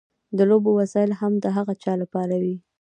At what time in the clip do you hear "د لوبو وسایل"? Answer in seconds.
0.37-1.11